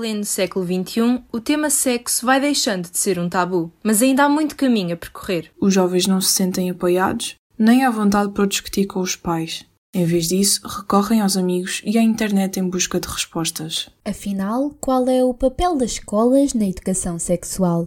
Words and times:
pleno 0.00 0.24
século 0.24 0.64
XXI, 0.64 1.22
o 1.30 1.40
tema 1.40 1.68
sexo 1.68 2.24
vai 2.24 2.40
deixando 2.40 2.90
de 2.90 2.96
ser 2.96 3.18
um 3.18 3.28
tabu, 3.28 3.70
mas 3.84 4.00
ainda 4.00 4.24
há 4.24 4.30
muito 4.30 4.56
caminho 4.56 4.94
a 4.94 4.96
percorrer. 4.96 5.50
Os 5.60 5.74
jovens 5.74 6.06
não 6.06 6.22
se 6.22 6.30
sentem 6.30 6.70
apoiados, 6.70 7.34
nem 7.58 7.84
à 7.84 7.90
vontade 7.90 8.32
para 8.32 8.46
discutir 8.46 8.86
com 8.86 9.00
os 9.00 9.14
pais. 9.14 9.62
Em 9.92 10.06
vez 10.06 10.28
disso, 10.28 10.66
recorrem 10.66 11.20
aos 11.20 11.36
amigos 11.36 11.82
e 11.84 11.98
à 11.98 12.02
internet 12.02 12.58
em 12.58 12.66
busca 12.66 12.98
de 12.98 13.08
respostas. 13.08 13.90
Afinal, 14.02 14.74
qual 14.80 15.06
é 15.06 15.22
o 15.22 15.34
papel 15.34 15.76
das 15.76 15.90
escolas 15.92 16.54
na 16.54 16.66
educação 16.66 17.18
sexual? 17.18 17.86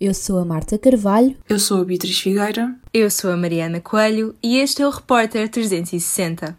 Eu 0.00 0.14
sou 0.14 0.38
a 0.38 0.44
Marta 0.44 0.78
Carvalho. 0.78 1.36
Eu 1.48 1.58
sou 1.58 1.80
a 1.80 1.84
Beatriz 1.84 2.20
Figueira. 2.20 2.72
Eu 2.94 3.10
sou 3.10 3.32
a 3.32 3.36
Mariana 3.36 3.80
Coelho 3.80 4.32
e 4.40 4.58
este 4.58 4.80
é 4.80 4.86
o 4.86 4.90
Repórter 4.90 5.48
360. 5.48 6.56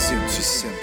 360. 0.00 0.74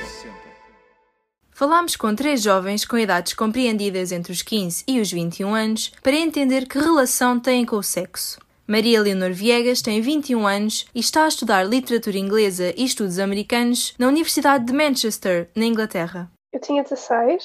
Falámos 1.51 1.95
com 1.95 2.13
três 2.13 2.43
jovens 2.43 2.85
com 2.85 2.97
idades 2.99 3.33
compreendidas 3.33 4.11
entre 4.11 4.31
os 4.31 4.43
15 4.43 4.83
e 4.87 5.01
os 5.01 5.11
21 5.11 5.55
anos 5.55 5.89
para 6.03 6.15
entender 6.15 6.67
que 6.67 6.77
relação 6.77 7.39
têm 7.39 7.65
com 7.65 7.77
o 7.77 7.83
sexo. 7.83 8.39
Maria 8.67 9.01
Leonor 9.01 9.33
Viegas 9.33 9.81
tem 9.81 10.01
21 10.01 10.45
anos 10.45 10.85
e 10.93 10.99
está 10.99 11.25
a 11.25 11.29
estudar 11.29 11.63
literatura 11.63 12.15
inglesa 12.15 12.71
e 12.77 12.85
estudos 12.85 13.17
americanos 13.17 13.95
na 13.97 14.07
Universidade 14.07 14.65
de 14.65 14.73
Manchester, 14.73 15.49
na 15.55 15.65
Inglaterra. 15.65 16.29
Eu 16.53 16.61
tinha 16.61 16.83
16 16.83 17.43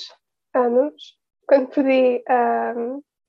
anos 0.55 1.17
quando 1.49 1.69
perdi 1.69 2.23
a 2.29 2.75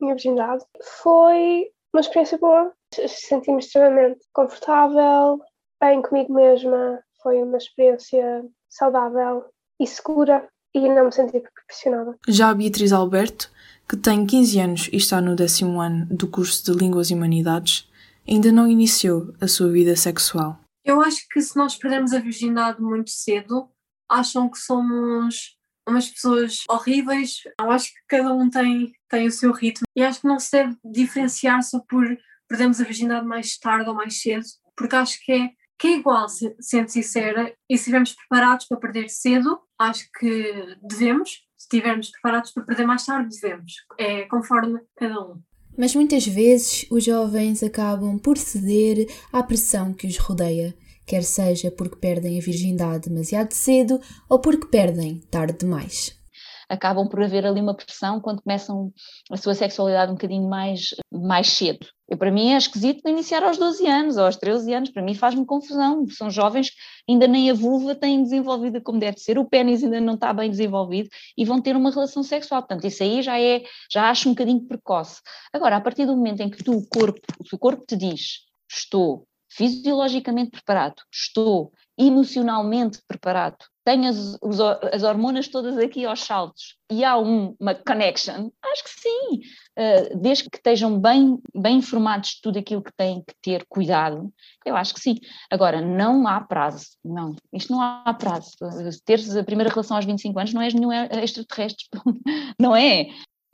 minha 0.01 0.15
virgindade. 0.15 0.65
Foi 1.01 1.69
uma 1.93 2.01
experiência 2.01 2.37
boa. 2.37 2.73
Senti-me 3.07 3.59
extremamente 3.59 4.19
confortável, 4.33 5.39
bem 5.81 6.01
comigo 6.01 6.33
mesma. 6.33 7.01
Foi 7.23 7.41
uma 7.41 7.57
experiência 7.57 8.43
saudável 8.69 9.45
e 9.79 9.87
segura 9.87 10.47
e 10.75 10.89
não 10.89 11.05
me 11.05 11.11
senti 11.11 11.41
pressionada. 11.65 12.17
Já 12.27 12.49
a 12.49 12.53
Beatriz 12.53 12.91
Alberto, 12.91 13.49
que 13.87 13.95
tem 13.95 14.25
15 14.25 14.59
anos 14.59 14.89
e 14.91 14.97
está 14.97 15.21
no 15.21 15.35
décimo 15.35 15.79
ano 15.79 16.05
do 16.07 16.27
curso 16.27 16.65
de 16.65 16.77
Línguas 16.77 17.09
e 17.09 17.13
Humanidades, 17.13 17.89
ainda 18.27 18.51
não 18.51 18.67
iniciou 18.67 19.33
a 19.39 19.47
sua 19.47 19.71
vida 19.71 19.95
sexual. 19.95 20.59
Eu 20.83 21.01
acho 21.01 21.25
que 21.31 21.41
se 21.41 21.55
nós 21.55 21.77
perdemos 21.77 22.11
a 22.13 22.19
virgindade 22.19 22.81
muito 22.81 23.09
cedo, 23.09 23.69
acham 24.09 24.49
que 24.49 24.57
somos 24.57 25.57
umas 25.87 26.09
pessoas 26.09 26.63
horríveis. 26.69 27.37
Eu 27.59 27.71
acho 27.71 27.87
que 27.87 27.99
cada 28.07 28.33
um 28.33 28.49
tem, 28.49 28.91
tem 29.09 29.27
o 29.27 29.31
seu 29.31 29.53
ritmo 29.53 29.85
e 29.95 30.03
acho 30.03 30.21
que 30.21 30.27
não 30.27 30.39
se 30.39 30.51
deve 30.51 30.75
diferenciar 30.83 31.63
só 31.63 31.79
por 31.87 32.05
perdermos 32.49 32.81
a 32.81 32.83
virgindade 32.83 33.25
mais 33.25 33.57
tarde 33.57 33.89
ou 33.89 33.95
mais 33.95 34.21
cedo, 34.21 34.45
porque 34.75 34.95
acho 34.95 35.23
que 35.23 35.31
é, 35.31 35.49
que 35.79 35.87
é 35.87 35.97
igual, 35.97 36.27
se- 36.29 36.55
sendo 36.59 36.89
sincera, 36.89 37.53
e 37.69 37.75
se 37.77 37.81
estivermos 37.81 38.13
preparados 38.13 38.65
para 38.67 38.77
perder 38.79 39.09
cedo, 39.09 39.59
acho 39.77 40.07
que 40.19 40.75
devemos. 40.81 41.29
Se 41.57 41.65
estivermos 41.77 42.09
preparados 42.11 42.51
para 42.51 42.63
perder 42.63 42.85
mais 42.85 43.05
tarde, 43.05 43.37
devemos. 43.39 43.73
É 43.97 44.23
conforme 44.23 44.79
cada 44.95 45.19
um. 45.19 45.41
Mas 45.77 45.95
muitas 45.95 46.25
vezes 46.27 46.85
os 46.91 47.03
jovens 47.03 47.63
acabam 47.63 48.19
por 48.19 48.37
ceder 48.37 49.07
à 49.31 49.41
pressão 49.41 49.93
que 49.93 50.05
os 50.05 50.17
rodeia, 50.17 50.75
quer 51.05 51.23
seja 51.23 51.71
porque 51.71 51.95
perdem 51.95 52.37
a 52.37 52.41
virgindade 52.41 53.09
demasiado 53.09 53.53
cedo 53.53 53.99
ou 54.29 54.39
porque 54.39 54.67
perdem 54.67 55.19
tarde 55.31 55.57
demais. 55.59 56.15
Acabam 56.73 57.07
por 57.07 57.21
haver 57.21 57.45
ali 57.45 57.61
uma 57.61 57.73
pressão 57.73 58.19
quando 58.19 58.41
começam 58.41 58.91
a 59.31 59.37
sua 59.37 59.53
sexualidade 59.53 60.11
um 60.11 60.15
bocadinho 60.15 60.47
mais, 60.47 60.89
mais 61.11 61.47
cedo. 61.47 61.87
Eu, 62.07 62.17
para 62.17 62.31
mim 62.31 62.51
é 62.53 62.57
esquisito 62.57 63.07
iniciar 63.07 63.43
aos 63.43 63.57
12 63.57 63.87
anos 63.87 64.17
ou 64.17 64.25
aos 64.25 64.35
13 64.35 64.73
anos, 64.73 64.89
para 64.89 65.01
mim 65.01 65.15
faz-me 65.15 65.45
confusão. 65.45 66.05
São 66.09 66.29
jovens 66.29 66.69
que 66.69 66.75
ainda 67.09 67.27
nem 67.27 67.49
a 67.49 67.53
vulva 67.53 67.95
têm 67.95 68.21
desenvolvida 68.21 68.81
como 68.81 68.99
deve 68.99 69.17
ser, 69.19 69.37
o 69.39 69.45
pênis 69.45 69.83
ainda 69.83 70.01
não 70.01 70.15
está 70.15 70.33
bem 70.33 70.49
desenvolvido 70.49 71.09
e 71.37 71.45
vão 71.45 71.61
ter 71.61 71.75
uma 71.75 71.91
relação 71.91 72.21
sexual. 72.21 72.61
Portanto, 72.61 72.85
isso 72.85 73.01
aí 73.01 73.21
já 73.21 73.39
é, 73.39 73.63
já 73.91 74.09
acho 74.09 74.29
um 74.29 74.33
bocadinho 74.33 74.67
precoce. 74.67 75.21
Agora, 75.51 75.77
a 75.77 75.81
partir 75.81 76.05
do 76.05 76.15
momento 76.15 76.41
em 76.41 76.49
que 76.49 76.63
tu, 76.63 76.73
o 76.73 76.87
corpo, 76.87 77.21
o 77.51 77.57
corpo 77.57 77.85
te 77.85 77.95
diz, 77.95 78.41
estou 78.69 79.25
fisiologicamente 79.49 80.51
preparado, 80.51 80.95
estou 81.11 81.71
emocionalmente 81.97 82.99
preparado, 83.07 83.57
tenho 83.85 84.09
as, 84.09 84.37
os 84.41 84.59
as 84.59 85.03
hormonas 85.03 85.47
todas 85.47 85.77
aqui 85.77 86.05
aos 86.05 86.21
saltos 86.23 86.77
e 86.89 87.03
há 87.03 87.17
um- 87.17 87.55
uma 87.59 87.75
connection, 87.75 88.49
acho 88.63 88.83
que 88.83 88.89
sim, 88.89 89.41
Uh, 89.75 90.15
desde 90.19 90.47
que 90.51 90.57
estejam 90.57 90.99
bem, 90.99 91.39
bem 91.51 91.77
informados 91.77 92.35
de 92.35 92.41
tudo 92.43 92.59
aquilo 92.59 92.83
que 92.83 92.93
têm 92.95 93.23
que 93.25 93.33
ter 93.41 93.65
cuidado, 93.67 94.31
eu 94.63 94.75
acho 94.75 94.93
que 94.93 94.99
sim. 94.99 95.15
Agora, 95.49 95.81
não 95.81 96.27
há 96.27 96.39
prazo, 96.41 96.89
não, 97.03 97.35
isto 97.51 97.73
não 97.73 97.81
há 97.81 98.13
prazo. 98.13 98.51
Teres 99.03 99.35
a 99.35 99.43
primeira 99.43 99.71
relação 99.71 99.97
aos 99.97 100.05
25 100.05 100.37
anos 100.37 100.53
não 100.53 100.61
és 100.61 100.75
nenhum 100.75 100.91
extraterrestre, 100.93 101.87
não 102.61 102.75
é? 102.75 103.07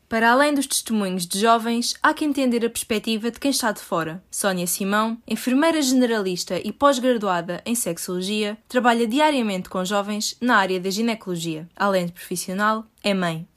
Para 0.09 0.31
além 0.31 0.55
dos 0.55 0.65
testemunhos 0.65 1.27
de 1.27 1.39
jovens, 1.39 1.93
há 2.01 2.15
que 2.15 2.25
entender 2.25 2.65
a 2.65 2.69
perspectiva 2.69 3.29
de 3.29 3.39
quem 3.39 3.51
está 3.51 3.71
de 3.71 3.79
fora. 3.79 4.23
Sónia 4.31 4.65
Simão, 4.65 5.19
enfermeira 5.27 5.79
generalista 5.83 6.59
e 6.59 6.73
pós-graduada 6.73 7.61
em 7.63 7.75
sexologia, 7.75 8.57
trabalha 8.67 9.05
diariamente 9.05 9.69
com 9.69 9.85
jovens 9.85 10.35
na 10.41 10.57
área 10.57 10.79
da 10.79 10.89
ginecologia. 10.89 11.69
Além 11.75 12.07
de 12.07 12.11
profissional, 12.11 12.85
é 13.03 13.13
mãe. 13.13 13.47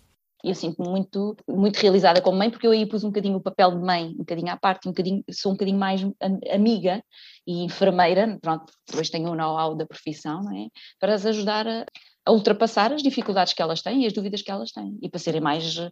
Eu 0.44 0.54
sinto-me 0.54 0.88
muito, 0.90 1.34
muito 1.48 1.78
realizada 1.78 2.20
como 2.20 2.36
mãe, 2.36 2.50
porque 2.50 2.66
eu 2.66 2.72
aí 2.72 2.84
pus 2.84 3.02
um 3.02 3.08
bocadinho 3.08 3.36
o 3.36 3.40
papel 3.40 3.70
de 3.70 3.82
mãe, 3.82 4.08
um 4.08 4.18
bocadinho 4.18 4.52
à 4.52 4.56
parte, 4.56 4.88
um 4.88 4.90
bocadinho, 4.90 5.24
sou 5.30 5.52
um 5.52 5.54
bocadinho 5.54 5.78
mais 5.78 6.02
am- 6.02 6.40
amiga 6.52 7.02
e 7.46 7.64
enfermeira, 7.64 8.38
pronto, 8.40 8.72
depois 8.86 9.10
tenho 9.10 9.30
o 9.30 9.34
know-how 9.34 9.74
da 9.74 9.86
profissão, 9.86 10.40
é? 10.52 10.68
Para 11.00 11.14
as 11.14 11.26
ajudar 11.26 11.66
a, 11.66 11.84
a 12.24 12.32
ultrapassar 12.32 12.92
as 12.92 13.02
dificuldades 13.02 13.52
que 13.52 13.62
elas 13.62 13.82
têm 13.82 14.04
e 14.04 14.06
as 14.06 14.12
dúvidas 14.12 14.42
que 14.42 14.50
elas 14.50 14.70
têm, 14.70 14.96
e 15.02 15.08
para 15.08 15.18
serem 15.18 15.40
mais 15.40 15.76
eh, 15.76 15.90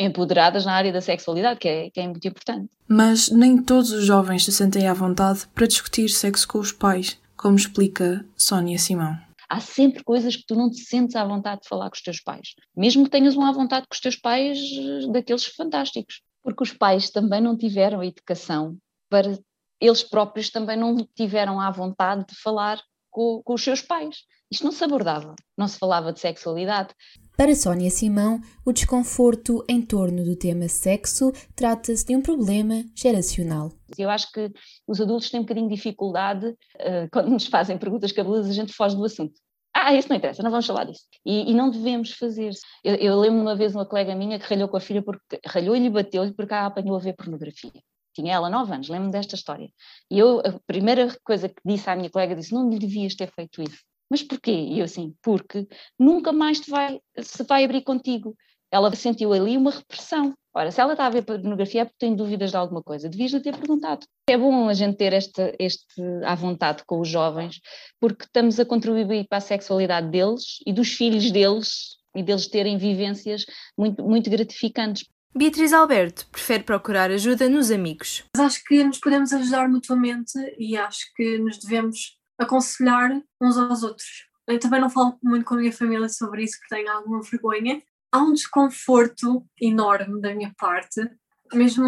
empoderadas 0.00 0.64
na 0.64 0.72
área 0.72 0.92
da 0.92 1.00
sexualidade, 1.00 1.60
que 1.60 1.68
é, 1.68 1.90
que 1.90 2.00
é 2.00 2.08
muito 2.08 2.26
importante. 2.26 2.70
Mas 2.88 3.30
nem 3.30 3.62
todos 3.62 3.90
os 3.90 4.04
jovens 4.04 4.44
se 4.44 4.52
sentem 4.52 4.88
à 4.88 4.94
vontade 4.94 5.46
para 5.54 5.66
discutir 5.66 6.08
sexo 6.08 6.48
com 6.48 6.58
os 6.58 6.72
pais, 6.72 7.18
como 7.36 7.56
explica 7.56 8.24
Sónia 8.36 8.78
Simão. 8.78 9.18
Há 9.48 9.60
sempre 9.60 10.02
coisas 10.02 10.34
que 10.34 10.44
tu 10.46 10.56
não 10.56 10.70
te 10.70 10.80
sentes 10.80 11.14
à 11.14 11.24
vontade 11.24 11.60
de 11.62 11.68
falar 11.68 11.88
com 11.88 11.94
os 11.94 12.02
teus 12.02 12.20
pais, 12.20 12.54
mesmo 12.76 13.04
que 13.04 13.10
tenhas 13.10 13.36
uma 13.36 13.50
à 13.50 13.52
vontade 13.52 13.86
com 13.88 13.94
os 13.94 14.00
teus 14.00 14.16
pais 14.16 14.58
eh, 14.58 15.12
daqueles 15.12 15.44
fantásticos, 15.44 16.22
porque 16.42 16.62
os 16.62 16.72
pais 16.72 17.10
também 17.10 17.40
não 17.40 17.56
tiveram 17.56 18.00
a 18.00 18.06
educação 18.06 18.76
para 19.08 19.38
eles 19.80 20.02
próprios 20.02 20.50
também 20.50 20.76
não 20.76 20.96
tiveram 21.14 21.60
à 21.60 21.70
vontade 21.70 22.26
de 22.28 22.40
falar 22.40 22.80
com, 23.10 23.42
com 23.44 23.54
os 23.54 23.62
seus 23.62 23.80
pais. 23.80 24.16
Isto 24.50 24.64
não 24.64 24.72
se 24.72 24.84
abordava, 24.84 25.34
não 25.58 25.66
se 25.66 25.78
falava 25.78 26.12
de 26.12 26.20
sexualidade. 26.20 26.94
Para 27.36 27.54
Sónia 27.54 27.90
Simão, 27.90 28.40
o 28.64 28.72
desconforto 28.72 29.64
em 29.68 29.82
torno 29.82 30.24
do 30.24 30.36
tema 30.36 30.68
sexo 30.68 31.32
trata-se 31.54 32.06
de 32.06 32.14
um 32.14 32.22
problema 32.22 32.84
geracional. 32.94 33.72
Eu 33.98 34.08
acho 34.08 34.30
que 34.30 34.50
os 34.86 35.00
adultos 35.00 35.30
têm 35.30 35.40
um 35.40 35.42
bocadinho 35.42 35.68
de 35.68 35.74
dificuldade 35.74 36.46
uh, 36.46 37.08
quando 37.12 37.30
nos 37.30 37.46
fazem 37.46 37.76
perguntas 37.76 38.12
cabelosas, 38.12 38.50
a 38.50 38.54
gente 38.54 38.72
foge 38.72 38.96
do 38.96 39.04
assunto. 39.04 39.34
Ah, 39.74 39.92
isso 39.92 40.08
não 40.08 40.16
interessa, 40.16 40.42
não 40.42 40.50
vamos 40.50 40.66
falar 40.66 40.84
disso. 40.84 41.02
E, 41.24 41.50
e 41.50 41.54
não 41.54 41.68
devemos 41.68 42.12
fazer. 42.12 42.50
Eu, 42.82 42.94
eu 42.94 43.20
lembro 43.20 43.40
uma 43.40 43.54
vez 43.54 43.74
uma 43.74 43.84
colega 43.84 44.14
minha 44.14 44.38
que 44.38 44.46
ralhou 44.46 44.68
com 44.68 44.76
a 44.78 44.80
filha, 44.80 45.02
porque 45.02 45.38
ralhou-lhe 45.44 45.86
e 45.86 45.90
bateu-lhe 45.90 46.32
porque 46.32 46.54
a 46.54 46.64
apanhou 46.64 46.96
a 46.96 47.00
ver 47.00 47.14
pornografia. 47.14 47.72
Tinha 48.16 48.32
ela 48.32 48.48
nove 48.48 48.72
anos, 48.72 48.88
lembro-me 48.88 49.12
desta 49.12 49.34
história. 49.34 49.70
E 50.10 50.18
eu, 50.18 50.40
a 50.40 50.58
primeira 50.66 51.14
coisa 51.22 51.50
que 51.50 51.60
disse 51.62 51.90
à 51.90 51.94
minha 51.94 52.08
colega, 52.08 52.34
disse, 52.34 52.54
não 52.54 52.70
lhe 52.70 52.78
devias 52.78 53.14
ter 53.14 53.30
feito 53.30 53.62
isso. 53.62 53.84
Mas 54.10 54.22
porquê? 54.22 54.52
E 54.52 54.78
eu 54.78 54.86
assim, 54.86 55.14
porque 55.22 55.68
nunca 55.98 56.32
mais 56.32 56.66
vai, 56.66 56.98
se 57.20 57.42
vai 57.44 57.64
abrir 57.64 57.82
contigo. 57.82 58.34
Ela 58.70 58.94
sentiu 58.96 59.34
ali 59.34 59.54
uma 59.56 59.70
repressão. 59.70 60.34
Ora, 60.54 60.70
se 60.70 60.80
ela 60.80 60.92
está 60.92 61.04
a 61.04 61.10
ver 61.10 61.26
pornografia 61.26 61.82
é 61.82 61.84
porque 61.84 61.98
tem 61.98 62.16
dúvidas 62.16 62.50
de 62.50 62.56
alguma 62.56 62.82
coisa, 62.82 63.10
devias-lhe 63.10 63.40
ter 63.40 63.54
perguntado. 63.54 64.06
É 64.30 64.38
bom 64.38 64.70
a 64.70 64.72
gente 64.72 64.96
ter 64.96 65.12
este, 65.12 65.54
este 65.58 66.02
à 66.24 66.34
vontade 66.34 66.82
com 66.86 67.00
os 67.00 67.08
jovens, 67.08 67.60
porque 68.00 68.24
estamos 68.24 68.58
a 68.58 68.64
contribuir 68.64 69.26
para 69.28 69.38
a 69.38 69.42
sexualidade 69.42 70.08
deles 70.08 70.60
e 70.66 70.72
dos 70.72 70.88
filhos 70.88 71.30
deles 71.30 71.96
e 72.16 72.22
deles 72.22 72.48
terem 72.48 72.78
vivências 72.78 73.44
muito, 73.76 74.02
muito 74.02 74.30
gratificantes. 74.30 75.06
Beatriz 75.36 75.74
Alberto 75.74 76.26
prefere 76.32 76.64
procurar 76.64 77.10
ajuda 77.10 77.46
nos 77.46 77.70
amigos. 77.70 78.24
Acho 78.38 78.64
que 78.64 78.82
nos 78.82 78.96
podemos 78.96 79.34
ajudar 79.34 79.68
mutuamente 79.68 80.32
e 80.56 80.78
acho 80.78 81.12
que 81.14 81.36
nos 81.36 81.58
devemos 81.58 82.18
aconselhar 82.38 83.20
uns 83.38 83.58
aos 83.58 83.82
outros. 83.82 84.26
Eu 84.46 84.58
também 84.58 84.80
não 84.80 84.88
falo 84.88 85.18
muito 85.22 85.44
com 85.44 85.52
a 85.52 85.58
minha 85.58 85.72
família 85.74 86.08
sobre 86.08 86.42
isso 86.42 86.58
porque 86.58 86.74
tenho 86.74 86.90
alguma 86.90 87.20
vergonha. 87.20 87.82
Há 88.10 88.18
um 88.18 88.32
desconforto 88.32 89.46
enorme 89.60 90.22
da 90.22 90.34
minha 90.34 90.54
parte, 90.56 91.06
mesmo 91.52 91.84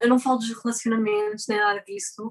eu 0.00 0.08
não 0.08 0.18
falo 0.18 0.38
dos 0.38 0.50
relacionamentos 0.60 1.46
nem 1.48 1.58
nada 1.58 1.80
disso, 1.86 2.28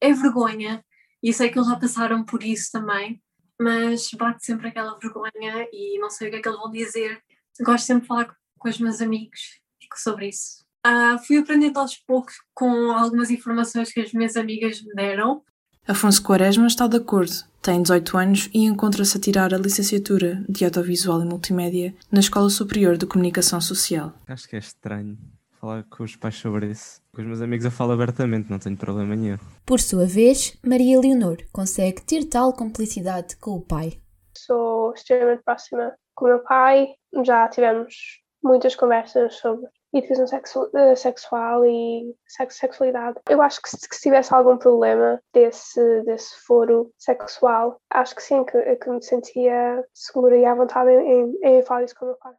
é 0.00 0.14
vergonha, 0.14 0.82
e 1.22 1.30
sei 1.30 1.50
que 1.50 1.58
eles 1.58 1.68
já 1.68 1.76
passaram 1.76 2.24
por 2.24 2.42
isso 2.42 2.72
também, 2.72 3.22
mas 3.60 4.08
bate 4.12 4.46
sempre 4.46 4.68
aquela 4.68 4.98
vergonha 4.98 5.68
e 5.70 5.98
não 5.98 6.08
sei 6.08 6.28
o 6.28 6.30
que 6.30 6.36
é 6.38 6.40
que 6.40 6.48
eles 6.48 6.58
vão 6.58 6.70
dizer. 6.70 7.22
Gosto 7.60 7.84
sempre 7.84 8.02
de 8.02 8.08
falar 8.08 8.34
com 8.58 8.68
os 8.70 8.78
meus 8.78 9.02
amigos 9.02 9.65
sobre 9.94 10.28
isso. 10.28 10.64
Uh, 10.86 11.18
fui 11.26 11.38
aprendendo 11.38 11.78
aos 11.78 11.96
poucos 11.96 12.34
com 12.54 12.92
algumas 12.92 13.30
informações 13.30 13.92
que 13.92 14.00
as 14.00 14.12
minhas 14.12 14.36
amigas 14.36 14.80
me 14.82 14.94
deram. 14.94 15.42
Afonso 15.86 16.22
Quaresma 16.22 16.66
está 16.66 16.86
de 16.86 16.96
acordo. 16.96 17.32
Tem 17.62 17.82
18 17.82 18.16
anos 18.16 18.50
e 18.54 18.64
encontra-se 18.64 19.16
a 19.16 19.20
tirar 19.20 19.52
a 19.52 19.58
licenciatura 19.58 20.44
de 20.48 20.64
Audiovisual 20.64 21.20
e 21.22 21.24
Multimédia 21.24 21.94
na 22.10 22.20
Escola 22.20 22.48
Superior 22.48 22.96
de 22.96 23.06
Comunicação 23.06 23.60
Social. 23.60 24.12
Acho 24.28 24.48
que 24.48 24.56
é 24.56 24.58
estranho 24.60 25.18
falar 25.60 25.84
com 25.84 26.04
os 26.04 26.14
pais 26.14 26.36
sobre 26.36 26.70
isso. 26.70 27.00
Com 27.12 27.22
os 27.22 27.26
meus 27.26 27.40
amigos 27.40 27.64
eu 27.64 27.70
falo 27.70 27.92
abertamente, 27.92 28.48
não 28.48 28.58
tenho 28.58 28.76
problema 28.76 29.16
nenhum. 29.16 29.38
Por 29.64 29.80
sua 29.80 30.06
vez, 30.06 30.56
Maria 30.64 31.00
Leonor 31.00 31.38
consegue 31.52 32.02
ter 32.02 32.24
tal 32.24 32.52
complicidade 32.52 33.36
com 33.36 33.52
o 33.52 33.60
pai. 33.60 33.98
Sou 34.36 34.92
extremamente 34.94 35.42
próxima 35.42 35.94
com 36.14 36.26
o 36.26 36.28
meu 36.28 36.38
pai, 36.40 36.88
já 37.24 37.48
tivemos 37.48 37.94
muitas 38.42 38.76
conversas 38.76 39.34
sobre 39.34 39.66
educação 39.98 40.26
sexu 40.26 40.70
eh, 40.74 40.94
sexual 40.94 41.64
e 41.64 42.14
sexo 42.26 42.58
sexualidade. 42.58 43.20
Eu 43.28 43.42
acho 43.42 43.60
que 43.62 43.70
se, 43.70 43.88
que 43.88 43.94
se, 43.96 44.02
tivesse 44.02 44.34
algum 44.34 44.56
problema 44.56 45.20
desse, 45.32 46.02
desse 46.02 46.34
foro 46.46 46.90
sexual, 46.98 47.80
acho 47.90 48.14
que 48.14 48.22
sim, 48.22 48.44
que, 48.44 48.76
que 48.76 48.90
me 48.90 49.02
sentia 49.02 49.84
segura 49.92 50.36
e 50.36 50.44
à 50.44 50.54
vontade 50.54 50.90
em, 50.90 51.36
em, 51.42 51.58
em 51.58 51.62
falar 51.62 51.84
isso 51.84 51.94
com 51.94 52.04
o 52.04 52.08
meu 52.08 52.16
pai. 52.18 52.32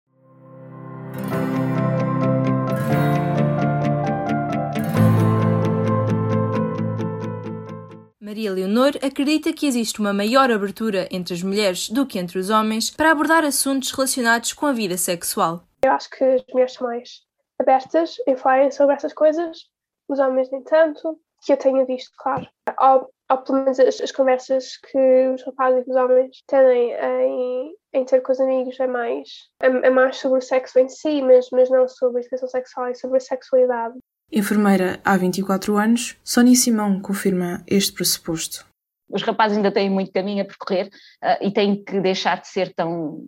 Maria 8.27 8.51
Leonor 8.51 8.92
acredita 9.01 9.54
que 9.54 9.65
existe 9.65 10.00
uma 10.00 10.13
maior 10.13 10.51
abertura 10.51 11.07
entre 11.09 11.33
as 11.33 11.42
mulheres 11.42 11.89
do 11.89 12.06
que 12.06 12.19
entre 12.19 12.38
os 12.38 12.50
homens 12.50 12.92
para 12.92 13.12
abordar 13.12 13.44
assuntos 13.44 13.89
relacionados 13.92 14.54
com 14.54 14.65
a 14.65 14.74
vida 14.74 14.98
sexual. 14.98 15.63
Eu 15.83 15.92
acho 15.92 16.09
que 16.09 16.24
as 16.24 16.44
mulheres 16.51 16.74
são 16.74 16.88
mais 16.88 17.26
abertas 17.59 18.18
em 18.27 18.36
falarem 18.36 18.71
sobre 18.71 18.95
essas 18.95 19.13
coisas, 19.13 19.69
os 20.07 20.19
homens 20.19 20.50
nem 20.51 20.63
tanto, 20.63 21.19
que 21.44 21.54
eu 21.54 21.57
tenha 21.57 21.86
visto, 21.86 22.12
claro. 22.18 22.48
Ou, 22.80 23.09
ou 23.30 23.38
pelo 23.39 23.59
menos 23.59 23.80
as, 23.80 24.01
as, 24.01 24.12
conversas 24.12 24.77
que 24.77 25.27
os 25.30 25.44
rapazes 25.44 25.86
e 25.86 25.92
os 25.92 25.95
homens 25.95 26.44
têm 26.48 26.94
em, 26.94 27.75
em 27.94 28.06
ter 28.06 28.21
com 28.21 28.31
os 28.31 28.39
amigos 28.39 28.80
é 28.80 28.88
mais, 28.88 29.27
é, 29.62 29.68
é 29.68 29.89
mais 29.89 30.18
sobre 30.18 30.39
o 30.39 30.42
sexo 30.42 30.80
em 30.80 30.89
si, 30.89 31.21
mas, 31.21 31.48
mas 31.51 31.69
não 31.69 31.88
sobre 31.88 32.19
a 32.19 32.21
educação 32.21 32.48
sexual 32.48 32.89
e 32.89 32.95
sobre 32.95 33.18
a 33.18 33.21
sexualidade. 33.21 33.95
Enfermeira 34.31 35.00
há 35.06 35.15
24 35.15 35.77
anos, 35.77 36.18
Sónia 36.24 36.56
Simão 36.56 37.01
confirma 37.01 37.63
este 37.65 37.94
pressuposto. 37.94 38.65
Os 39.09 39.24
rapazes 39.24 39.57
ainda 39.57 39.71
têm 39.71 39.89
muito 39.89 40.12
caminho 40.12 40.44
a 40.44 40.45
percorrer 40.45 40.88
uh, 41.24 41.38
e 41.42 41.51
têm 41.54 41.81
que 41.81 42.01
deixar 42.01 42.42
de 42.42 42.48
ser 42.48 42.74
tão. 42.74 43.21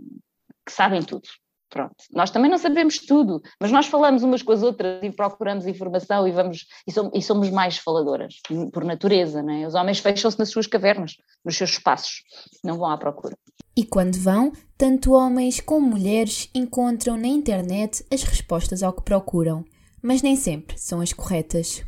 que 0.66 0.74
sabem 0.74 1.02
tudo. 1.02 1.28
Pronto, 1.70 1.96
nós 2.12 2.32
também 2.32 2.50
não 2.50 2.58
sabemos 2.58 2.98
tudo, 2.98 3.42
mas 3.60 3.72
nós 3.72 3.86
falamos 3.86 4.24
umas 4.24 4.42
com 4.42 4.52
as 4.52 4.64
outras 4.64 5.04
e 5.04 5.12
procuramos 5.12 5.68
informação 5.68 6.28
e 6.28 6.32
vamos 6.32 6.66
e 7.14 7.22
somos, 7.22 7.50
mais 7.52 7.78
faladoras 7.78 8.36
por 8.74 8.84
natureza, 8.84 9.44
não 9.44 9.54
é? 9.54 9.68
Os 9.68 9.76
homens 9.76 10.00
fecham-se 10.00 10.40
nas 10.40 10.50
suas 10.50 10.66
cavernas, 10.66 11.16
nos 11.46 11.56
seus 11.56 11.72
espaços, 11.72 12.24
não 12.64 12.78
vão 12.78 12.90
à 12.90 12.98
procura. 12.98 13.38
E 13.78 13.84
quando 13.84 14.16
vão, 14.16 14.52
tanto 14.78 15.14
homens 15.14 15.60
como 15.62 15.88
mulheres 15.88 16.50
encontram 16.56 17.16
na 17.16 17.28
internet 17.28 18.04
as 18.12 18.24
respostas 18.24 18.82
ao 18.82 18.94
que 18.94 19.04
procuram 19.04 19.64
mas 20.02 20.22
nem 20.22 20.36
sempre 20.36 20.78
são 20.78 21.02
as 21.02 21.14
corretas. 21.14 21.84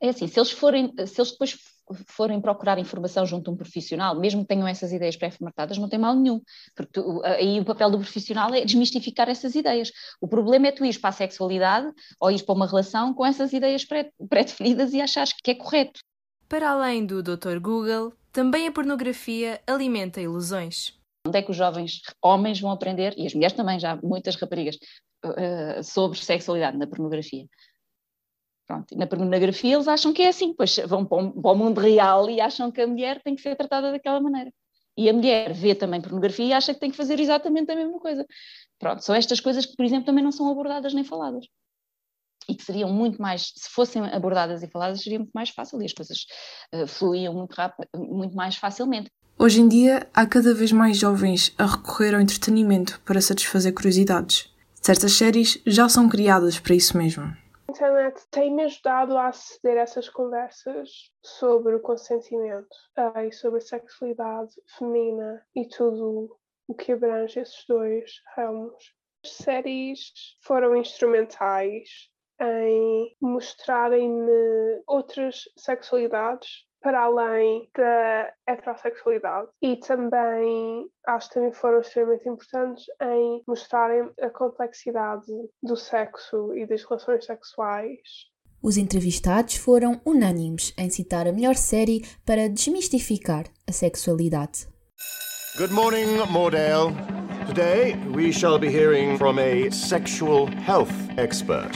É 0.00 0.08
assim, 0.08 0.26
se 0.26 0.38
eles 0.38 0.50
forem, 0.50 0.92
se 1.06 1.20
eles 1.20 1.32
depois 1.32 1.58
forem 2.06 2.40
procurar 2.40 2.78
informação 2.78 3.26
junto 3.26 3.50
a 3.50 3.54
um 3.54 3.56
profissional, 3.56 4.18
mesmo 4.18 4.42
que 4.42 4.48
tenham 4.48 4.66
essas 4.66 4.92
ideias 4.92 5.16
pré-formatadas, 5.16 5.78
não 5.78 5.88
tem 5.88 5.98
mal 5.98 6.14
nenhum, 6.14 6.40
porque 6.74 6.92
tu, 6.92 7.22
aí 7.24 7.60
o 7.60 7.64
papel 7.64 7.90
do 7.90 7.98
profissional 7.98 8.52
é 8.54 8.64
desmistificar 8.64 9.28
essas 9.28 9.54
ideias. 9.54 9.90
O 10.20 10.28
problema 10.28 10.68
é 10.68 10.72
tu 10.72 10.84
ir 10.84 10.98
para 10.98 11.10
a 11.10 11.12
sexualidade 11.12 11.92
ou 12.20 12.30
ir 12.30 12.42
para 12.44 12.54
uma 12.54 12.66
relação 12.66 13.14
com 13.14 13.24
essas 13.24 13.52
ideias 13.52 13.84
pré-definidas 13.84 14.92
e 14.92 15.00
achares 15.00 15.32
que 15.32 15.50
é 15.50 15.54
correto. 15.54 16.00
Para 16.48 16.70
além 16.70 17.06
do 17.06 17.22
Dr. 17.22 17.58
Google, 17.60 18.12
também 18.32 18.66
a 18.66 18.72
pornografia 18.72 19.60
alimenta 19.66 20.20
ilusões. 20.20 20.98
Onde 21.26 21.38
é 21.38 21.42
que 21.42 21.50
os 21.50 21.56
jovens 21.56 22.00
homens 22.22 22.60
vão 22.60 22.70
aprender, 22.70 23.14
e 23.16 23.26
as 23.26 23.34
mulheres 23.34 23.56
também, 23.56 23.78
já 23.78 23.96
muitas 24.02 24.36
raparigas, 24.36 24.76
uh, 25.24 25.82
sobre 25.84 26.18
sexualidade 26.18 26.78
na 26.78 26.86
pornografia? 26.86 27.46
Pronto, 28.70 28.96
na 28.96 29.04
pornografia 29.04 29.74
eles 29.74 29.88
acham 29.88 30.12
que 30.12 30.22
é 30.22 30.28
assim, 30.28 30.54
pois 30.54 30.76
vão 30.86 31.04
para 31.04 31.18
o, 31.18 31.56
mundo 31.56 31.80
real 31.80 32.30
e 32.30 32.40
acham 32.40 32.70
que 32.70 32.80
a 32.80 32.86
mulher 32.86 33.20
tem 33.20 33.34
que 33.34 33.42
ser 33.42 33.56
tratada 33.56 33.90
daquela 33.90 34.20
maneira. 34.20 34.52
E 34.96 35.10
a 35.10 35.12
mulher 35.12 35.52
vê 35.52 35.74
também 35.74 36.00
pornografia 36.00 36.44
e 36.44 36.52
acha 36.52 36.72
que 36.72 36.78
tem 36.78 36.88
que 36.88 36.96
fazer 36.96 37.18
exatamente 37.18 37.68
a 37.72 37.74
mesma 37.74 37.98
coisa. 37.98 38.24
Pronto, 38.78 39.02
são 39.04 39.12
estas 39.12 39.40
coisas 39.40 39.66
que, 39.66 39.74
por 39.74 39.84
exemplo, 39.84 40.04
também 40.04 40.22
não 40.22 40.30
são 40.30 40.48
abordadas 40.48 40.94
nem 40.94 41.02
faladas. 41.02 41.46
E 42.48 42.54
que 42.54 42.62
seriam 42.62 42.92
muito 42.92 43.20
mais, 43.20 43.52
se 43.56 43.68
fossem 43.70 44.04
abordadas 44.04 44.62
e 44.62 44.68
faladas, 44.68 45.02
seria 45.02 45.18
muito 45.18 45.32
mais 45.34 45.50
fácil 45.50 45.82
e 45.82 45.86
as 45.86 45.92
coisas 45.92 46.18
uh, 46.72 46.86
fluíam 46.86 47.34
muito, 47.34 47.54
rápido, 47.54 47.88
muito 47.96 48.36
mais 48.36 48.54
facilmente. 48.54 49.10
Hoje 49.36 49.60
em 49.62 49.66
dia, 49.66 50.08
há 50.14 50.24
cada 50.24 50.54
vez 50.54 50.70
mais 50.70 50.96
jovens 50.96 51.52
a 51.58 51.66
recorrer 51.66 52.14
ao 52.14 52.20
entretenimento 52.20 53.00
para 53.04 53.20
satisfazer 53.20 53.74
curiosidades. 53.74 54.48
Certas 54.80 55.14
séries 55.14 55.60
já 55.66 55.88
são 55.88 56.08
criadas 56.08 56.60
para 56.60 56.76
isso 56.76 56.96
mesmo. 56.96 57.39
Internet 57.70 58.26
tem-me 58.32 58.64
ajudado 58.64 59.16
a 59.16 59.28
aceder 59.28 59.78
a 59.78 59.82
essas 59.82 60.08
conversas 60.08 61.12
sobre 61.24 61.76
o 61.76 61.80
consentimento 61.80 62.74
uh, 62.98 63.20
e 63.20 63.32
sobre 63.32 63.58
a 63.58 63.62
sexualidade 63.62 64.52
feminina 64.76 65.46
e 65.54 65.68
tudo 65.68 66.36
o 66.66 66.74
que 66.74 66.92
abrange 66.92 67.38
esses 67.38 67.64
dois 67.68 68.10
ramos. 68.34 68.92
As 69.24 69.30
séries 69.32 70.12
foram 70.42 70.74
instrumentais 70.74 72.10
em 72.40 73.16
mostrarem-me 73.20 74.82
outras 74.86 75.44
sexualidades 75.56 76.66
para 76.80 77.02
além 77.02 77.68
da 77.76 78.32
heterossexualidade 78.46 79.48
e 79.62 79.76
também 79.76 80.88
acho 81.06 81.28
que 81.28 81.34
também 81.34 81.52
foram 81.52 81.80
extremamente 81.80 82.28
importantes 82.28 82.84
em 83.02 83.42
mostrarem 83.46 84.10
a 84.20 84.30
complexidade 84.30 85.30
do 85.62 85.76
sexo 85.76 86.54
e 86.54 86.66
das 86.66 86.82
relações 86.84 87.24
sexuais. 87.24 88.00
Os 88.62 88.76
entrevistados 88.76 89.56
foram 89.56 90.00
unânimes 90.04 90.74
em 90.76 90.90
citar 90.90 91.26
a 91.26 91.32
melhor 91.32 91.54
série 91.54 92.04
para 92.26 92.48
desmistificar 92.48 93.44
a 93.66 93.72
sexualidade. 93.72 94.68
Good 95.56 95.72
morning, 95.72 96.18
Mordale. 96.30 96.94
Today 97.46 97.96
we 98.14 98.30
shall 98.30 98.58
be 98.58 98.68
hearing 98.68 99.16
from 99.16 99.38
a 99.38 99.70
sexual 99.70 100.46
health 100.46 100.92
expert. 101.16 101.70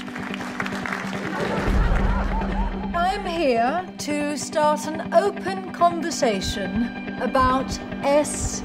Here 3.44 3.84
to 3.98 4.38
start 4.38 4.86
an 4.86 5.12
open 5.12 5.70
conversation 5.70 6.88
about 7.20 7.70
SEX. 8.02 8.64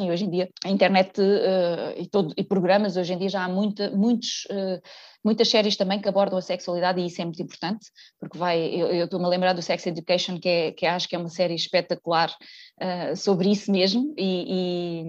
Hoje 0.00 0.24
em 0.24 0.30
dia 0.30 0.48
a 0.64 0.68
internet 0.68 1.20
uh, 1.20 1.94
e, 1.96 2.08
todo, 2.08 2.34
e, 2.36 2.42
programas, 2.42 2.96
hoje 2.96 3.12
em 3.12 3.18
dia 3.18 3.28
já 3.28 3.44
há 3.44 3.48
muita, 3.48 3.92
muitos, 3.92 4.44
uh, 4.50 4.82
muitas 5.24 5.48
séries 5.48 5.76
também 5.76 6.00
que 6.00 6.08
abordam 6.08 6.36
a 6.36 6.42
sexualidade 6.42 7.00
e 7.00 7.06
isso 7.06 7.22
é 7.22 7.24
muito 7.24 7.40
importante, 7.40 7.86
porque 8.18 8.36
vai, 8.36 8.58
eu 8.58 9.04
estou-me 9.04 9.26
a 9.26 9.28
lembrar 9.28 9.52
do 9.52 9.62
Sex 9.62 9.86
Education, 9.86 10.40
que, 10.40 10.48
é, 10.48 10.72
que 10.72 10.84
acho 10.84 11.08
que 11.08 11.14
é 11.14 11.18
uma 11.18 11.28
série 11.28 11.54
espetacular 11.54 12.34
uh, 12.82 13.14
sobre 13.14 13.50
isso 13.50 13.70
mesmo 13.70 14.12
e, 14.18 15.04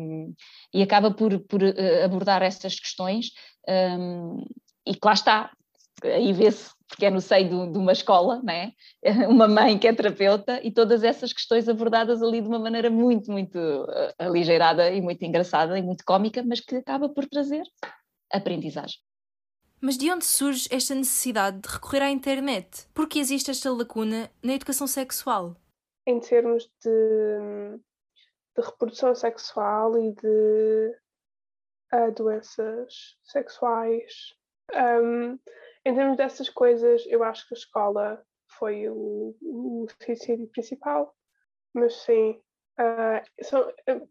e, 0.73 0.79
e 0.79 0.83
acaba 0.83 1.09
por, 1.11 1.39
por 1.39 1.61
abordar 2.03 2.43
essas 2.43 2.79
questões 2.79 3.31
um, 3.67 4.43
e 4.89 4.93
que 4.93 5.05
lá 5.05 5.13
está, 5.13 5.51
aí 6.03 6.31
vê-se, 6.33 6.71
porque 6.87 7.05
é 7.05 7.09
no 7.09 7.21
seio 7.21 7.71
de 7.71 7.77
uma 7.77 7.91
escola, 7.91 8.41
né? 8.43 8.71
uma 9.29 9.47
mãe 9.47 9.77
que 9.77 9.87
é 9.87 9.93
terapeuta, 9.93 10.59
e 10.63 10.71
todas 10.71 11.03
essas 11.03 11.33
questões 11.33 11.67
abordadas 11.67 12.21
ali 12.21 12.41
de 12.41 12.47
uma 12.47 12.59
maneira 12.59 12.89
muito, 12.89 13.31
muito 13.31 13.57
uh, 13.57 14.13
aligeirada 14.17 14.89
e 14.91 15.01
muito 15.01 15.23
engraçada 15.23 15.77
e 15.77 15.81
muito 15.81 16.03
cómica, 16.05 16.43
mas 16.43 16.59
que 16.59 16.75
acaba 16.75 17.09
por 17.09 17.27
trazer 17.27 17.63
aprendizagem. 18.31 18.99
Mas 19.79 19.97
de 19.97 20.11
onde 20.11 20.25
surge 20.25 20.67
esta 20.71 20.95
necessidade 20.95 21.59
de 21.59 21.69
recorrer 21.69 22.01
à 22.01 22.09
internet? 22.09 22.87
Por 22.93 23.07
que 23.07 23.19
existe 23.19 23.51
esta 23.51 23.71
lacuna 23.71 24.31
na 24.41 24.53
educação 24.53 24.87
sexual? 24.87 25.55
Em 26.05 26.19
termos 26.19 26.67
de, 26.83 27.77
de 28.55 28.65
reprodução 28.65 29.13
sexual 29.13 29.95
e 29.99 30.13
de 30.13 30.95
uh, 31.93 32.11
doenças 32.15 33.17
sexuais, 33.23 34.35
um, 34.73 35.39
em 35.85 35.95
termos 35.95 36.17
dessas 36.17 36.49
coisas, 36.49 37.05
eu 37.07 37.23
acho 37.23 37.47
que 37.47 37.53
a 37.53 37.57
escola 37.57 38.25
foi 38.57 38.89
o, 38.89 39.35
o 39.41 39.87
suicídio 40.01 40.47
principal, 40.47 41.15
mas 41.73 41.93
sim, 42.01 42.41
uh, 42.79 43.43
são, 43.43 43.61
uh, 43.61 44.09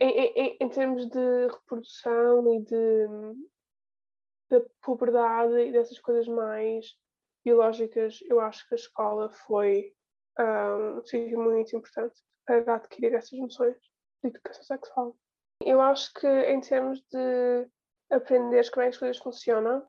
em, 0.00 0.10
em, 0.10 0.56
em, 0.60 0.68
termos 0.68 1.06
de 1.08 1.46
reprodução 1.46 2.54
e 2.54 2.62
de, 2.62 3.06
de 4.50 4.60
puberdade 4.82 5.58
e 5.60 5.72
dessas 5.72 5.98
coisas 5.98 6.28
mais 6.28 6.86
biológicas, 7.44 8.20
eu 8.28 8.40
acho 8.40 8.66
que 8.68 8.74
a 8.74 8.76
escola 8.76 9.30
foi 9.30 9.94
um 10.40 11.04
sítio 11.04 11.40
muito 11.40 11.76
importante 11.76 12.14
para 12.46 12.76
adquirir 12.76 13.12
essas 13.14 13.36
noções 13.38 13.76
de 14.22 14.28
educação 14.30 14.62
sexual. 14.62 15.16
Eu 15.64 15.80
acho 15.80 16.12
que 16.14 16.26
em 16.26 16.60
termos 16.60 17.00
de 17.10 17.68
aprender 18.10 18.70
como 18.70 18.82
é 18.82 18.86
que 18.86 18.94
as 18.94 18.98
coisas 18.98 19.18
funcionam 19.18 19.86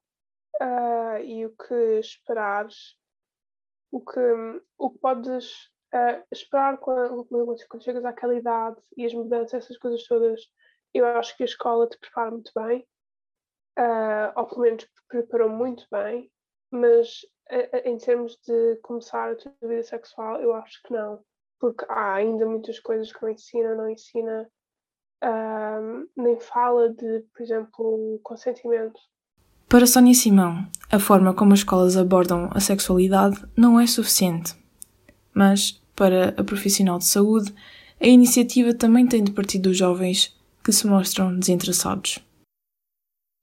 uh, 0.62 1.18
e 1.24 1.46
o 1.46 1.56
que 1.56 2.00
esperares, 2.00 2.96
o 3.92 4.02
que, 4.02 4.20
o 4.78 4.90
que 4.92 5.00
podes 5.00 5.52
uh, 5.94 6.24
esperar 6.32 6.78
quando, 6.78 7.26
quando 7.26 7.84
chegas 7.84 8.06
àquela 8.06 8.36
idade 8.36 8.80
e 8.96 9.06
as 9.06 9.14
mudanças, 9.14 9.64
essas 9.64 9.78
coisas 9.78 10.06
todas, 10.06 10.42
eu 10.94 11.06
acho 11.06 11.36
que 11.38 11.44
a 11.44 11.46
escola 11.46 11.88
te 11.88 11.98
prepara 11.98 12.32
muito 12.32 12.52
bem, 12.56 12.86
uh, 13.78 14.34
ou 14.36 14.48
pelo 14.48 14.62
menos 14.62 14.88
preparou 15.08 15.50
muito 15.50 15.86
bem, 15.92 16.32
mas 16.72 17.22
em 17.84 17.98
termos 17.98 18.38
de 18.46 18.76
começar 18.84 19.32
a 19.32 19.36
tua 19.36 19.52
vida 19.64 19.82
sexual, 19.82 20.40
eu 20.40 20.54
acho 20.54 20.80
que 20.84 20.94
não, 20.94 21.24
porque 21.60 21.84
há 21.90 22.14
ainda 22.14 22.46
muitas 22.46 22.80
coisas 22.80 23.12
que 23.12 23.22
não 23.24 23.30
ensina, 23.30 23.74
não 23.74 23.90
ensina, 23.90 24.48
nem 26.16 26.40
fala 26.40 26.90
de, 26.90 27.24
por 27.34 27.44
exemplo, 27.44 28.20
consentimento. 28.24 29.00
Para 29.68 29.86
Sónia 29.86 30.14
Simão, 30.14 30.68
a 30.92 31.00
forma 31.00 31.34
como 31.34 31.54
as 31.54 31.60
escolas 31.60 31.96
abordam 31.96 32.50
a 32.54 32.60
sexualidade 32.60 33.40
não 33.56 33.80
é 33.80 33.86
suficiente. 33.86 34.56
Mas, 35.34 35.80
para 35.96 36.30
a 36.30 36.44
profissional 36.44 36.98
de 36.98 37.06
saúde, 37.06 37.54
a 38.02 38.08
iniciativa 38.08 38.74
também 38.74 39.08
tem 39.08 39.24
de 39.24 39.32
partir 39.32 39.60
dos 39.60 39.78
jovens 39.78 40.36
que 40.64 40.72
se 40.72 40.88
mostram 40.88 41.38
desinteressados. 41.38 42.20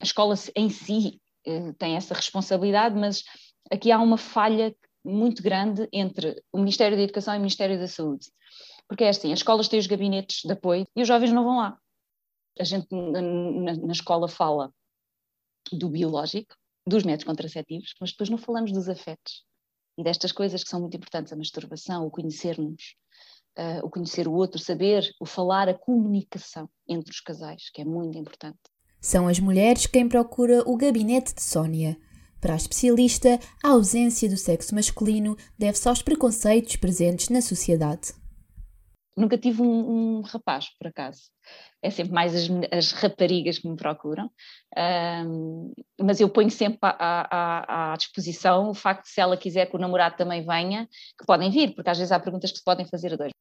A 0.01 0.03
escola 0.03 0.35
em 0.55 0.69
si 0.69 1.19
eh, 1.45 1.73
tem 1.77 1.95
essa 1.95 2.13
responsabilidade, 2.13 2.95
mas 2.95 3.23
aqui 3.71 3.91
há 3.91 3.99
uma 3.99 4.17
falha 4.17 4.75
muito 5.03 5.41
grande 5.41 5.87
entre 5.93 6.43
o 6.51 6.57
Ministério 6.59 6.97
da 6.97 7.03
Educação 7.03 7.33
e 7.33 7.37
o 7.37 7.39
Ministério 7.39 7.79
da 7.79 7.87
Saúde. 7.87 8.27
Porque 8.87 9.03
é 9.03 9.09
assim, 9.09 9.31
as 9.33 9.39
escolas 9.39 9.67
têm 9.67 9.79
os 9.79 9.87
gabinetes 9.87 10.41
de 10.43 10.51
apoio 10.51 10.87
e 10.95 11.01
os 11.01 11.07
jovens 11.07 11.31
não 11.31 11.43
vão 11.43 11.57
lá. 11.57 11.77
A 12.59 12.63
gente 12.63 12.87
na, 12.91 13.75
na 13.75 13.91
escola 13.91 14.27
fala 14.27 14.71
do 15.71 15.89
biológico, 15.89 16.55
dos 16.87 17.03
métodos 17.03 17.25
contraceptivos, 17.25 17.93
mas 17.99 18.11
depois 18.11 18.29
não 18.29 18.37
falamos 18.37 18.71
dos 18.71 18.87
afetos 18.87 19.45
e 19.97 20.03
destas 20.03 20.31
coisas 20.31 20.63
que 20.63 20.69
são 20.69 20.79
muito 20.79 20.95
importantes, 20.95 21.33
a 21.33 21.35
masturbação, 21.35 22.05
o 22.05 22.11
conhecermos, 22.11 22.95
uh, 23.57 23.85
o 23.85 23.89
conhecer 23.89 24.27
o 24.27 24.33
outro, 24.33 24.59
saber, 24.59 25.09
o 25.19 25.25
falar, 25.25 25.67
a 25.67 25.73
comunicação 25.73 26.69
entre 26.87 27.11
os 27.11 27.19
casais, 27.19 27.69
que 27.73 27.81
é 27.81 27.85
muito 27.85 28.17
importante. 28.17 28.59
São 29.01 29.27
as 29.27 29.39
mulheres 29.39 29.87
quem 29.87 30.07
procura 30.07 30.63
o 30.67 30.77
gabinete 30.77 31.33
de 31.33 31.41
Sónia. 31.41 31.97
Para 32.39 32.53
a 32.53 32.57
especialista, 32.57 33.39
a 33.63 33.69
ausência 33.69 34.29
do 34.29 34.37
sexo 34.37 34.75
masculino 34.75 35.35
deve-se 35.57 35.87
aos 35.89 36.01
preconceitos 36.03 36.75
presentes 36.75 37.29
na 37.29 37.41
sociedade. 37.41 38.13
Nunca 39.17 39.35
tive 39.35 39.63
um, 39.63 40.19
um 40.19 40.21
rapaz, 40.21 40.69
por 40.77 40.87
acaso. 40.87 41.31
É 41.81 41.89
sempre 41.89 42.13
mais 42.13 42.35
as, 42.35 42.47
as 42.71 42.91
raparigas 42.91 43.57
que 43.57 43.67
me 43.67 43.75
procuram. 43.75 44.29
Um, 44.77 45.73
mas 45.99 46.19
eu 46.19 46.29
ponho 46.29 46.51
sempre 46.51 46.77
à, 46.83 46.91
à, 46.99 47.93
à, 47.93 47.97
disposição 47.97 48.69
o 48.69 48.75
facto 48.75 49.05
de, 49.05 49.09
se 49.09 49.19
ela 49.19 49.35
quiser 49.35 49.65
que 49.65 49.75
o 49.75 49.79
namorado 49.79 50.15
também 50.15 50.45
venha, 50.45 50.87
que 51.17 51.25
podem 51.25 51.49
vir, 51.49 51.73
porque 51.73 51.89
às 51.89 51.97
vezes 51.97 52.11
há 52.11 52.19
perguntas 52.19 52.51
que 52.51 52.59
se 52.59 52.63
podem 52.63 52.85
fazer 52.85 53.13
a 53.13 53.15
dois. 53.15 53.31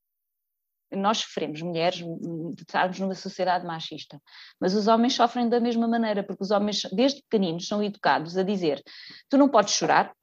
Nós 0.93 1.19
sofremos, 1.19 1.61
mulheres, 1.61 1.99
de 1.99 2.63
estarmos 2.63 2.99
numa 2.99 3.15
sociedade 3.15 3.67
machista, 3.67 4.19
mas 4.59 4.73
os 4.73 4.87
homens 4.87 5.13
sofrem 5.13 5.47
da 5.47 5.61
mesma 5.61 5.87
maneira, 5.87 6.23
porque 6.23 6.43
os 6.43 6.51
homens, 6.51 6.83
desde 6.91 7.21
pequeninos, 7.23 7.69
são 7.69 7.83
educados 7.83 8.39
a 8.39 8.43
dizer: 8.43 8.83
tu 9.29 9.37
não 9.37 9.51
podes 9.51 9.75
chorar, 9.75 10.15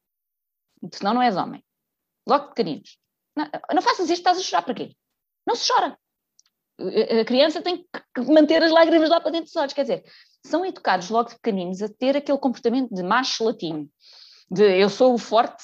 senão 0.92 1.14
não 1.14 1.22
és 1.22 1.36
homem. 1.36 1.64
Logo 2.28 2.48
pequeninos. 2.48 2.98
Não, 3.36 3.48
não 3.76 3.82
faças 3.84 4.10
isto, 4.10 4.22
estás 4.22 4.40
a 4.40 4.42
chorar 4.42 4.64
para 4.64 4.74
quê? 4.74 4.96
Não 5.46 5.56
se 5.56 5.72
chora. 5.72 5.98
A 7.22 7.26
criança 7.26 7.62
tem 7.62 7.78
que 7.78 8.22
manter 8.22 8.64
as 8.64 8.72
lágrimas 8.72 9.10
lá 9.10 9.22
para 9.22 9.32
dentro 9.32 9.46
dos 9.46 9.56
olhos. 9.56 9.74
Quer 9.74 9.84
dizer, 9.84 10.04
são 10.46 10.66
educados 10.66 11.10
logo 11.10 11.30
de 11.30 11.36
pequeninos 11.36 11.82
a 11.82 11.90
ter 11.90 12.18
aquele 12.18 12.38
comportamento 12.38 12.94
de 12.94 13.04
macho 13.04 13.44
latino, 13.44 13.90
de 14.50 14.64
eu 14.80 14.90
sou 14.90 15.14
o 15.14 15.18
forte, 15.18 15.64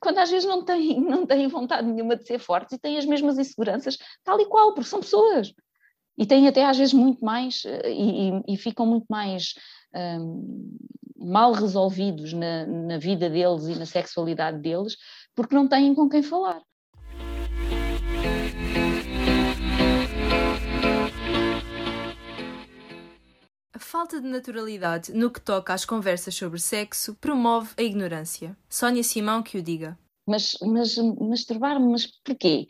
quando 0.00 0.18
às 0.18 0.30
vezes 0.30 0.46
não 0.46 0.64
têm, 0.64 1.00
não 1.00 1.26
têm 1.26 1.48
vontade 1.48 1.86
nenhuma 1.86 2.16
de 2.16 2.26
ser 2.26 2.38
fortes 2.38 2.74
e 2.74 2.78
têm 2.78 2.98
as 2.98 3.06
mesmas 3.06 3.38
inseguranças, 3.38 3.98
tal 4.22 4.40
e 4.40 4.46
qual, 4.46 4.74
porque 4.74 4.88
são 4.88 5.00
pessoas. 5.00 5.52
E 6.16 6.26
têm 6.26 6.46
até 6.46 6.64
às 6.64 6.76
vezes 6.76 6.94
muito 6.94 7.24
mais, 7.24 7.64
eh, 7.64 7.90
e, 7.90 8.28
e, 8.28 8.54
e 8.54 8.56
ficam 8.56 8.86
muito 8.86 9.06
mais 9.08 9.54
um, 10.20 10.76
mal 11.16 11.52
resolvidos 11.52 12.32
na, 12.32 12.66
na 12.66 12.98
vida 12.98 13.28
deles 13.28 13.66
e 13.66 13.76
na 13.76 13.86
sexualidade 13.86 14.60
deles, 14.60 14.96
porque 15.34 15.54
não 15.54 15.66
têm 15.66 15.94
com 15.94 16.08
quem 16.08 16.22
falar. 16.22 16.62
Falta 23.94 24.20
de 24.20 24.26
naturalidade 24.26 25.12
no 25.12 25.30
que 25.30 25.40
toca 25.40 25.72
às 25.72 25.84
conversas 25.84 26.34
sobre 26.34 26.58
sexo 26.58 27.14
promove 27.20 27.74
a 27.76 27.82
ignorância. 27.82 28.56
Sónia 28.68 29.04
Simão 29.04 29.40
que 29.40 29.56
o 29.56 29.62
diga. 29.62 29.96
Mas, 30.26 30.56
mas 30.62 30.96
masturbar-me, 30.96 31.92
mas 31.92 32.04
porquê? 32.24 32.66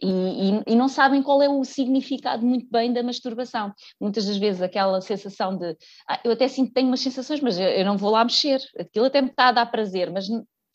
E, 0.00 0.08
e, 0.08 0.62
e, 0.68 0.74
não 0.74 0.88
sabem 0.88 1.22
qual 1.22 1.42
é 1.42 1.50
o 1.50 1.62
significado 1.64 2.46
muito 2.46 2.66
bem 2.70 2.94
da 2.94 3.02
masturbação. 3.02 3.74
Muitas 4.00 4.24
das 4.24 4.38
vezes 4.38 4.62
aquela 4.62 5.02
sensação 5.02 5.54
de 5.54 5.76
ah, 6.08 6.18
eu 6.24 6.32
até 6.32 6.48
sinto 6.48 6.68
que 6.68 6.74
tenho 6.74 6.88
umas 6.88 7.00
sensações, 7.00 7.42
mas 7.42 7.58
eu, 7.58 7.68
eu, 7.68 7.84
não 7.84 7.98
vou 7.98 8.10
lá 8.10 8.24
mexer. 8.24 8.58
Aquilo 8.78 9.04
até 9.04 9.20
me 9.20 9.28
está 9.28 9.48
a 9.48 9.52
dar 9.52 9.66
prazer, 9.66 10.10
mas 10.10 10.24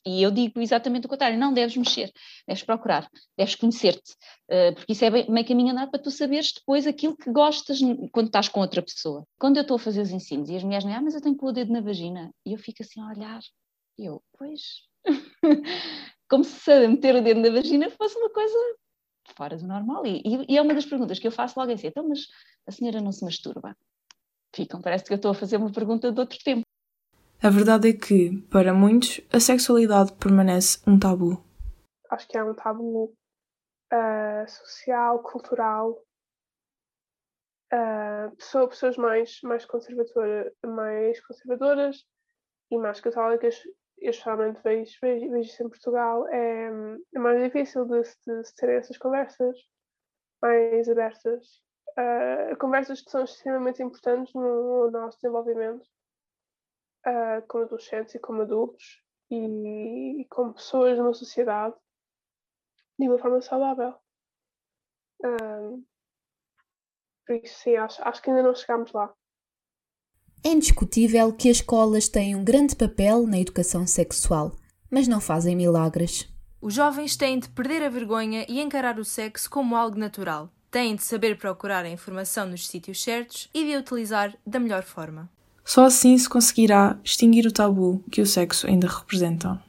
e 0.06 0.24
eu 0.24 0.32
digo 0.32 0.60
exatamente 0.60 1.06
o 1.06 1.10
contrário: 1.10 1.38
não 1.38 1.54
deves 1.54 1.76
mexer, 1.76 2.12
deves 2.48 2.64
procurar, 2.64 3.10
deves 3.38 3.56
conhecer-te, 3.56 4.14
uh, 4.50 4.76
porque 4.76 4.94
isso 4.94 5.06
é 5.06 5.10
meio 5.10 5.48
caminho 5.48 5.72
andado 5.72 5.92
para 5.92 6.02
tu 6.02 6.12
saberes 6.12 6.54
depois 6.54 6.88
aquilo 6.88 7.16
que 7.16 7.32
gostas 7.32 7.80
quando 8.12 8.28
estás 8.28 8.48
com 8.48 8.60
outra 8.60 8.82
pessoa. 8.82 9.26
Quando 9.40 9.58
eu 9.58 9.62
estou 9.62 9.76
a 9.76 9.80
fazer 9.80 10.02
os 10.02 10.12
ensinos 10.12 10.50
e 10.50 10.56
as 10.56 10.64
mulheres 10.64 10.84
dizem, 10.84 10.98
ah, 10.98 11.02
mas 11.02 11.16
eu 11.16 11.22
tenho 11.22 11.36
que 11.36 11.42
pôr 11.42 11.50
o 11.50 11.54
dedo 11.54 11.72
na 11.72 11.82
vagina, 11.82 12.32
e 12.46 12.54
eu 12.54 12.58
fico 12.58 12.82
assim 12.82 13.02
a 13.02 13.08
olhar, 13.08 13.42
e 13.98 14.06
eu, 14.06 14.22
pois. 14.38 14.88
Como 16.30 16.44
se 16.44 16.88
meter 16.88 17.16
o 17.16 17.24
dedo 17.24 17.40
na 17.40 17.50
vagina 17.50 17.90
fosse 17.90 18.18
uma 18.18 18.30
coisa 18.30 18.56
fora 19.36 19.58
do 19.58 19.68
normal. 19.68 20.06
E, 20.06 20.22
e, 20.48 20.58
é 20.58 20.62
uma 20.62 20.74
das 20.74 20.86
perguntas 20.86 21.20
que 21.20 21.28
eu 21.28 21.32
faço 21.32 21.60
logo 21.60 21.72
assim: 21.72 21.88
então, 21.88 22.08
mas 22.08 22.28
a 22.68 22.72
senhora 22.72 23.02
não 23.02 23.12
se 23.12 23.24
masturba? 23.24 23.76
Ficam, 24.54 24.82
parece 24.82 25.06
que 25.06 25.14
eu 25.14 25.18
estou 25.18 25.32
a 25.32 25.36
fazer 25.36 25.58
uma 25.58 25.72
pergunta 25.72 26.12
de 26.12 26.20
outro 26.20 26.40
tempo. 26.44 26.66
A 27.42 27.50
verdade 27.50 27.92
é 27.92 27.94
que, 27.94 28.42
para 28.52 28.74
muitos, 28.74 29.22
a 29.32 29.40
sexualidade 29.40 30.12
permanece 30.12 30.78
um 30.86 31.00
tabu. 31.00 31.42
Acho 32.10 32.28
que 32.28 32.38
é 32.38 32.44
um 32.44 32.54
tabu 32.54 33.16
uh, 33.94 34.46
social, 34.46 35.24
cultural. 35.24 36.04
Uh, 37.72 38.36
pessoas 38.36 38.98
mais, 38.98 39.40
mais, 39.42 39.64
conservadora, 39.66 40.52
mais 40.66 41.26
conservadoras 41.26 42.04
e 42.72 42.78
mais 42.78 43.00
católicas, 43.00 43.56
especialmente 44.02 44.60
vejo, 44.62 44.98
vejo, 45.02 45.32
vejo 45.32 45.50
isso 45.50 45.64
em 45.64 45.70
Portugal, 45.70 46.28
é, 46.28 46.70
é 47.16 47.20
mais 47.20 47.42
difícil 47.42 47.86
de, 47.86 48.02
de, 48.02 48.42
de 48.42 48.56
ter 48.56 48.70
essas 48.72 48.98
conversas 48.98 49.56
mais 50.42 50.90
abertas. 50.90 51.46
Uh, 51.92 52.58
conversas 52.60 53.02
que 53.02 53.12
são 53.12 53.24
extremamente 53.24 53.82
importantes 53.82 54.34
no, 54.34 54.88
no 54.88 54.92
nosso 54.92 55.18
desenvolvimento 55.22 55.88
uh, 57.06 57.46
como 57.48 57.64
adolescentes 57.66 58.16
e 58.16 58.20
como 58.20 58.42
adultos 58.42 59.02
e, 59.30 60.22
e 60.22 60.26
como 60.30 60.54
pessoas 60.54 60.98
numa 60.98 61.14
sociedade 61.14 61.76
de 62.98 63.08
uma 63.08 63.18
forma 63.18 63.42
saudável. 63.42 63.94
Um, 65.24 65.84
por 67.26 67.36
isso, 67.36 67.60
sim, 67.60 67.76
acho, 67.76 68.02
acho 68.04 68.22
que 68.22 68.30
ainda 68.30 68.44
não 68.44 68.56
chegámos 68.56 68.92
lá. 68.92 69.14
É 70.44 70.50
indiscutível 70.50 71.34
que 71.34 71.50
as 71.50 71.58
escolas 71.58 72.08
têm 72.08 72.36
um 72.36 72.44
grande 72.44 72.76
papel 72.76 73.28
na 73.28 73.40
educação 73.40 73.86
sexual, 73.86 74.56
mas 74.90 75.08
não 75.08 75.20
fazem 75.20 75.56
milagres. 75.56 76.28
Os 76.62 76.74
jovens 76.74 77.16
têm 77.16 77.40
de 77.40 77.50
perder 77.50 77.84
a 77.84 77.90
vergonha 77.90 78.46
e 78.50 78.60
encarar 78.60 79.00
o 79.00 79.06
sexo 79.06 79.50
como 79.50 79.76
algo 79.76 79.98
natural. 79.98 80.50
Têm 80.72 80.96
de 80.96 81.04
saber 81.04 81.38
procurar 81.38 81.86
a 81.86 81.90
informação 81.90 82.48
nos 82.48 82.68
sítios 82.68 83.04
certos 83.04 83.50
e 83.54 83.64
de 83.64 83.76
a 83.76 83.80
utilizar 83.80 84.38
da 84.46 84.60
melhor 84.60 84.84
forma. 84.84 85.30
Só 85.70 85.86
assim 85.86 86.18
se 86.18 86.28
conseguirá 86.28 87.00
extinguir 87.04 87.46
o 87.46 87.52
tabu 87.52 88.04
que 88.10 88.22
o 88.22 88.26
sexo 88.26 88.66
ainda 88.66 88.88
representa. 88.88 89.64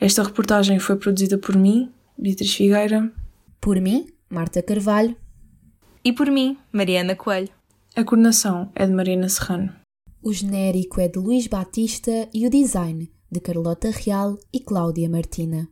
Esta 0.00 0.22
reportagem 0.22 0.78
foi 0.78 0.96
produzida 0.96 1.36
por 1.36 1.54
mim, 1.54 1.92
Beatriz 2.16 2.54
Figueira. 2.54 3.12
Por 3.60 3.78
mim, 3.78 4.06
Marta 4.30 4.62
Carvalho. 4.62 5.14
E 6.02 6.14
por 6.14 6.30
mim, 6.30 6.56
Mariana 6.72 7.14
Coelho. 7.14 7.50
A 7.94 8.02
coordenação 8.02 8.72
é 8.74 8.86
de 8.86 8.92
Mariana 8.94 9.28
Serrano. 9.28 9.70
O 10.22 10.32
genérico 10.32 10.98
é 10.98 11.08
de 11.08 11.18
Luís 11.18 11.46
Batista 11.46 12.26
e 12.32 12.46
o 12.46 12.50
design 12.50 13.12
de 13.30 13.38
Carlota 13.38 13.90
Real 13.90 14.38
e 14.50 14.60
Cláudia 14.60 15.10
Martina. 15.10 15.68